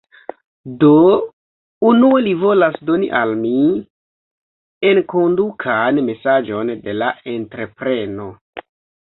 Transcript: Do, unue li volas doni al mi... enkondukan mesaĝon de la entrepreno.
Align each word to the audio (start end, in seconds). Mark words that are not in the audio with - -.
Do, 0.83 0.93
unue 1.89 2.21
li 2.29 2.33
volas 2.45 2.79
doni 2.91 3.11
al 3.21 3.35
mi... 3.43 3.53
enkondukan 4.93 6.03
mesaĝon 6.11 6.75
de 6.89 6.99
la 7.01 7.15
entrepreno. 7.39 8.31